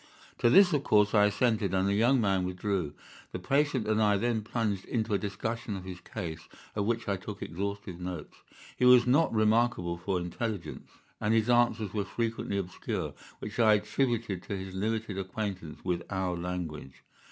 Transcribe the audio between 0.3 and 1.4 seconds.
"To this, of course, I